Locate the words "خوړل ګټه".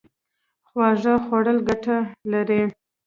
1.25-1.97